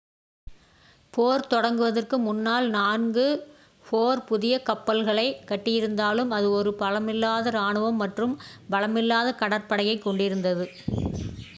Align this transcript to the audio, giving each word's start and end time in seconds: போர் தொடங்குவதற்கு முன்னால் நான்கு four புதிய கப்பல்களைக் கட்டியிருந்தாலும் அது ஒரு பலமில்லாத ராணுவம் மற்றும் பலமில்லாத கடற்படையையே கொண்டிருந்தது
போர் 1.13 1.43
தொடங்குவதற்கு 1.47 2.17
முன்னால் 2.19 2.67
நான்கு 2.71 3.25
four 3.85 3.99
புதிய 4.25 4.53
கப்பல்களைக் 4.63 5.45
கட்டியிருந்தாலும் 5.47 6.33
அது 6.37 6.49
ஒரு 6.53 6.73
பலமில்லாத 6.79 7.53
ராணுவம் 7.55 8.01
மற்றும் 8.03 8.35
பலமில்லாத 8.69 9.35
கடற்படையையே 9.37 9.97
கொண்டிருந்தது 10.01 10.67